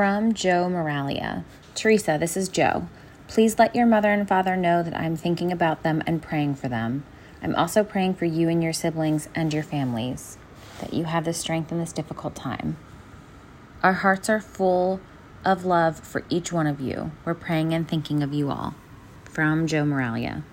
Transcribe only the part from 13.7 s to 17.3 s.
Our hearts are full of love for each one of you.